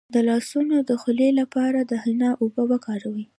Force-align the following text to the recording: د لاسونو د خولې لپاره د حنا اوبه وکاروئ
د 0.13 0.15
لاسونو 0.29 0.75
د 0.89 0.91
خولې 1.01 1.29
لپاره 1.39 1.79
د 1.89 1.91
حنا 2.03 2.29
اوبه 2.41 2.63
وکاروئ 2.71 3.25